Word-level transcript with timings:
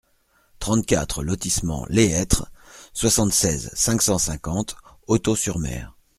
trente-quatre 0.57 1.21
lotissement 1.21 1.85
Les 1.87 2.09
Hetres, 2.19 2.51
soixante-seize, 2.91 3.69
cinq 3.75 4.01
cent 4.01 4.17
cinquante, 4.17 4.75
Hautot-sur-Mer 5.05 5.95